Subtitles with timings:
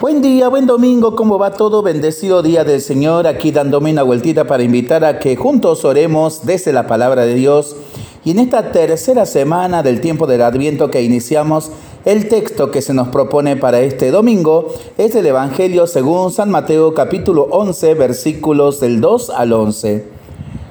[0.00, 1.82] Buen día, buen domingo, ¿cómo va todo?
[1.82, 6.72] Bendecido día del Señor, aquí dándome una vueltita para invitar a que juntos oremos desde
[6.72, 7.74] la palabra de Dios.
[8.24, 11.72] Y en esta tercera semana del tiempo del Adviento que iniciamos,
[12.04, 16.94] el texto que se nos propone para este domingo es el Evangelio según San Mateo
[16.94, 20.06] capítulo 11 versículos del 2 al 11.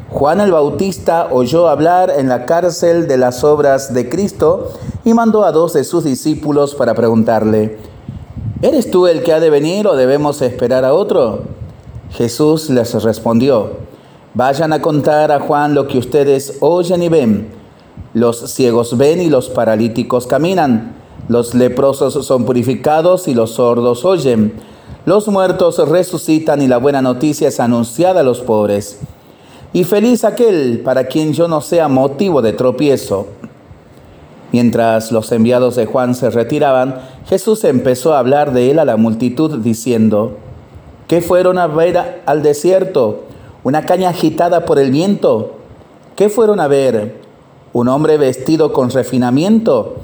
[0.09, 4.71] Juan el Bautista oyó hablar en la cárcel de las obras de Cristo
[5.03, 7.77] y mandó a dos de sus discípulos para preguntarle,
[8.59, 11.43] ¿Eres tú el que ha de venir o debemos esperar a otro?
[12.09, 13.73] Jesús les respondió,
[14.33, 17.49] vayan a contar a Juan lo que ustedes oyen y ven.
[18.15, 20.95] Los ciegos ven y los paralíticos caminan,
[21.29, 24.53] los leprosos son purificados y los sordos oyen,
[25.05, 29.01] los muertos resucitan y la buena noticia es anunciada a los pobres.
[29.71, 33.27] Y feliz aquel para quien yo no sea motivo de tropiezo.
[34.51, 36.95] Mientras los enviados de Juan se retiraban,
[37.27, 40.37] Jesús empezó a hablar de él a la multitud diciendo,
[41.07, 43.23] ¿qué fueron a ver al desierto?
[43.65, 45.55] ¿Una caña agitada por el viento?
[46.15, 47.19] ¿Qué fueron a ver?
[47.73, 49.97] ¿Un hombre vestido con refinamiento?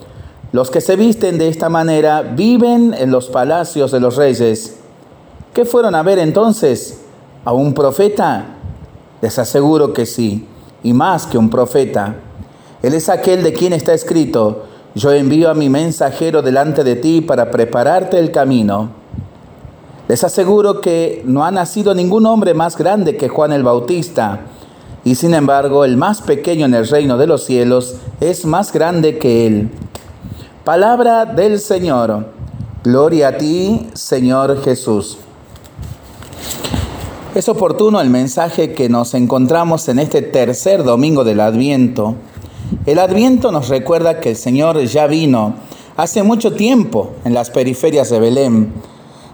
[0.52, 4.76] Los que se visten de esta manera viven en los palacios de los reyes.
[5.54, 7.04] ¿Qué fueron a ver entonces?
[7.46, 8.48] ¿A un profeta?
[9.22, 10.46] Les aseguro que sí,
[10.84, 12.16] y más que un profeta.
[12.82, 14.66] Él es aquel de quien está escrito,
[14.96, 18.90] yo envío a mi mensajero delante de ti para prepararte el camino.
[20.08, 24.42] Les aseguro que no ha nacido ningún hombre más grande que Juan el Bautista,
[25.04, 29.18] y sin embargo el más pequeño en el reino de los cielos es más grande
[29.18, 29.70] que él.
[30.64, 32.28] Palabra del Señor.
[32.84, 35.18] Gloria a ti, Señor Jesús.
[37.34, 42.16] Es oportuno el mensaje que nos encontramos en este tercer domingo del Adviento
[42.86, 45.56] el adviento nos recuerda que el Señor ya vino
[45.98, 48.74] hace mucho tiempo en las periferias de Belén.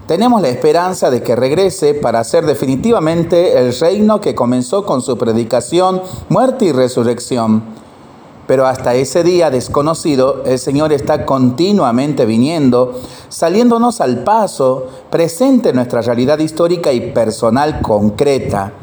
[0.07, 5.17] Tenemos la esperanza de que regrese para hacer definitivamente el reino que comenzó con su
[5.17, 7.63] predicación, muerte y resurrección.
[8.47, 12.99] Pero hasta ese día desconocido, el Señor está continuamente viniendo,
[13.29, 18.73] saliéndonos al paso, presente en nuestra realidad histórica y personal concreta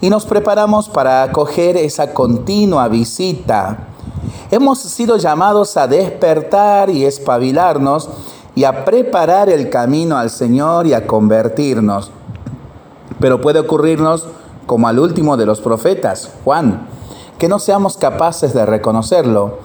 [0.00, 3.87] y nos preparamos para acoger esa continua visita.
[4.50, 8.08] Hemos sido llamados a despertar y espabilarnos
[8.54, 12.10] y a preparar el camino al Señor y a convertirnos.
[13.20, 14.26] Pero puede ocurrirnos
[14.66, 16.86] como al último de los profetas, Juan,
[17.38, 19.58] que no seamos capaces de reconocerlo.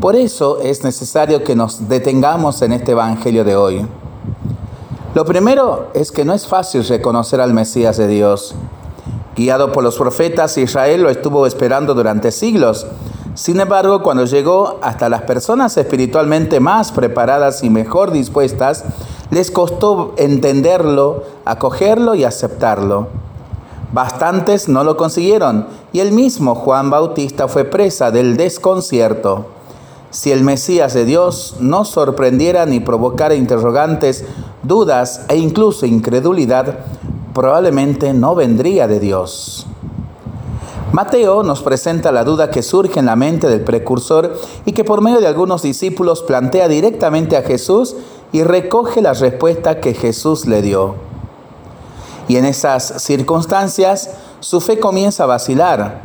[0.00, 3.86] Por eso es necesario que nos detengamos en este Evangelio de hoy.
[5.14, 8.54] Lo primero es que no es fácil reconocer al Mesías de Dios.
[9.36, 12.86] Guiado por los profetas, Israel lo estuvo esperando durante siglos.
[13.34, 18.84] Sin embargo, cuando llegó hasta las personas espiritualmente más preparadas y mejor dispuestas,
[19.30, 23.08] les costó entenderlo, acogerlo y aceptarlo.
[23.92, 29.46] Bastantes no lo consiguieron y el mismo Juan Bautista fue presa del desconcierto.
[30.10, 34.26] Si el Mesías de Dios no sorprendiera ni provocara interrogantes,
[34.62, 36.80] dudas e incluso incredulidad,
[37.32, 39.66] probablemente no vendría de Dios.
[40.92, 45.00] Mateo nos presenta la duda que surge en la mente del precursor y que por
[45.00, 47.96] medio de algunos discípulos plantea directamente a Jesús
[48.30, 50.96] y recoge la respuesta que Jesús le dio.
[52.28, 54.10] Y en esas circunstancias
[54.40, 56.02] su fe comienza a vacilar.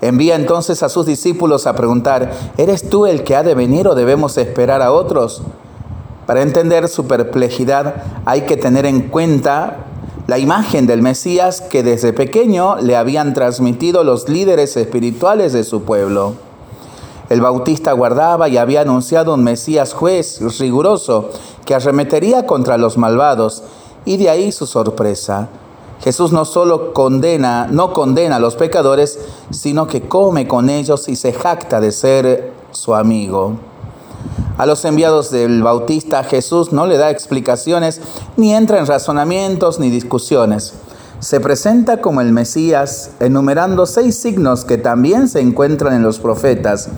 [0.00, 3.94] Envía entonces a sus discípulos a preguntar, ¿eres tú el que ha de venir o
[3.94, 5.42] debemos esperar a otros?
[6.26, 9.86] Para entender su perplejidad hay que tener en cuenta
[10.26, 15.82] la imagen del Mesías que desde pequeño le habían transmitido los líderes espirituales de su
[15.82, 16.34] pueblo.
[17.28, 21.30] El Bautista guardaba y había anunciado un Mesías juez riguroso
[21.64, 23.62] que arremetería contra los malvados,
[24.04, 25.48] y de ahí su sorpresa.
[26.02, 29.18] Jesús no solo condena, no condena a los pecadores,
[29.50, 33.54] sino que come con ellos y se jacta de ser su amigo.
[34.58, 38.00] A los enviados del Bautista Jesús no le da explicaciones,
[38.36, 40.74] ni entra en razonamientos ni discusiones.
[41.18, 46.88] Se presenta como el Mesías, enumerando seis signos que también se encuentran en los profetas.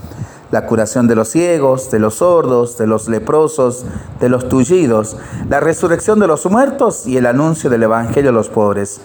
[0.50, 3.84] La curación de los ciegos, de los sordos, de los leprosos,
[4.20, 5.16] de los tullidos,
[5.48, 9.00] la resurrección de los muertos y el anuncio del Evangelio a los pobres.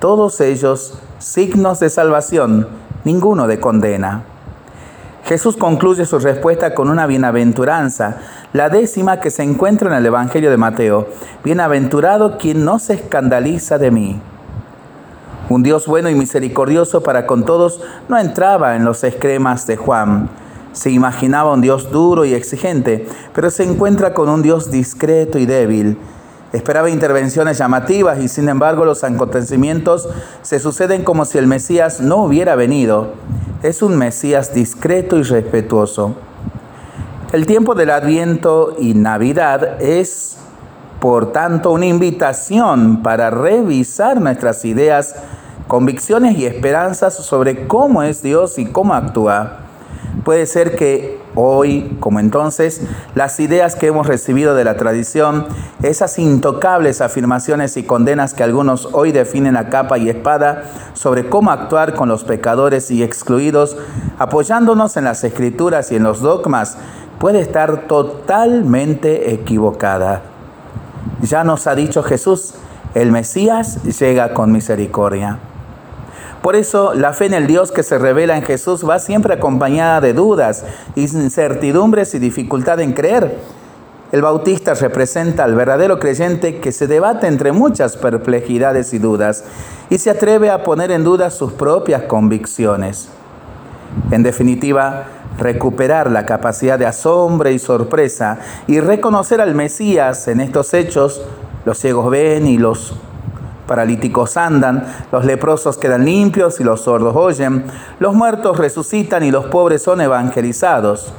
[0.00, 2.68] Todos ellos signos de salvación,
[3.04, 4.24] ninguno de condena.
[5.32, 8.18] Jesús concluye su respuesta con una bienaventuranza,
[8.52, 11.08] la décima que se encuentra en el Evangelio de Mateo.
[11.42, 14.20] Bienaventurado quien no se escandaliza de mí.
[15.48, 17.80] Un Dios bueno y misericordioso para con todos
[18.10, 20.28] no entraba en los esquemas de Juan.
[20.72, 25.46] Se imaginaba un Dios duro y exigente, pero se encuentra con un Dios discreto y
[25.46, 25.96] débil.
[26.52, 30.10] Esperaba intervenciones llamativas y sin embargo los acontecimientos
[30.42, 33.14] se suceden como si el Mesías no hubiera venido.
[33.62, 36.16] Es un Mesías discreto y respetuoso.
[37.32, 40.36] El tiempo del Adviento y Navidad es,
[40.98, 45.14] por tanto, una invitación para revisar nuestras ideas,
[45.68, 49.60] convicciones y esperanzas sobre cómo es Dios y cómo actúa.
[50.24, 52.82] Puede ser que hoy, como entonces,
[53.14, 55.46] las ideas que hemos recibido de la tradición,
[55.82, 61.50] esas intocables afirmaciones y condenas que algunos hoy definen a capa y espada sobre cómo
[61.50, 63.76] actuar con los pecadores y excluidos,
[64.18, 66.76] apoyándonos en las escrituras y en los dogmas,
[67.18, 70.22] puede estar totalmente equivocada.
[71.22, 72.54] Ya nos ha dicho Jesús,
[72.94, 75.38] el Mesías llega con misericordia.
[76.42, 80.00] Por eso la fe en el Dios que se revela en Jesús va siempre acompañada
[80.00, 80.64] de dudas,
[80.96, 83.38] incertidumbres y dificultad en creer.
[84.10, 89.44] El bautista representa al verdadero creyente que se debate entre muchas perplejidades y dudas
[89.88, 93.08] y se atreve a poner en duda sus propias convicciones.
[94.10, 95.04] En definitiva,
[95.38, 101.22] recuperar la capacidad de asombro y sorpresa y reconocer al Mesías en estos hechos,
[101.64, 102.94] los ciegos ven y los
[103.72, 107.64] paralíticos andan, los leprosos quedan limpios y los sordos oyen,
[108.00, 111.10] los muertos resucitan y los pobres son evangelizados.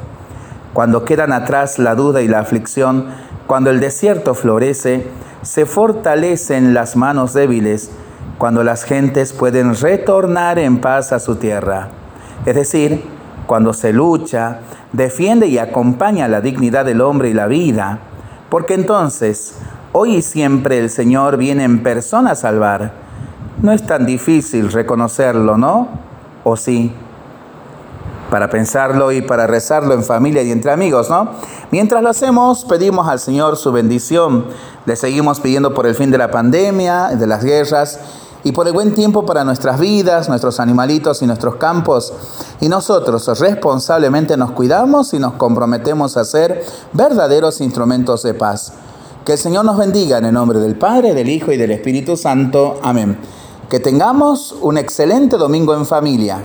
[0.72, 3.08] Cuando quedan atrás la duda y la aflicción,
[3.48, 5.08] cuando el desierto florece,
[5.42, 7.90] se fortalecen las manos débiles,
[8.38, 11.88] cuando las gentes pueden retornar en paz a su tierra.
[12.46, 13.04] Es decir,
[13.48, 14.60] cuando se lucha,
[14.92, 17.98] defiende y acompaña la dignidad del hombre y la vida,
[18.52, 19.56] porque entonces
[19.95, 22.94] Hoy y siempre el Señor viene en persona a salvar.
[23.62, 25.88] No es tan difícil reconocerlo, ¿no?
[26.44, 26.92] ¿O sí?
[28.31, 31.30] Para pensarlo y para rezarlo en familia y entre amigos, ¿no?
[31.69, 34.48] Mientras lo hacemos, pedimos al Señor su bendición.
[34.88, 38.00] Le seguimos pidiendo por el fin de la pandemia, de las guerras
[38.44, 42.12] y por el buen tiempo para nuestras vidas, nuestros animalitos y nuestros campos.
[42.62, 48.74] Y nosotros responsablemente nos cuidamos y nos comprometemos a ser verdaderos instrumentos de paz.
[49.25, 52.18] Que el Señor nos bendiga en el nombre del Padre, del Hijo y del Espíritu
[52.18, 52.81] Santo.
[52.84, 53.18] Amén.
[53.70, 56.42] Que tengamos un excelente domingo en familia.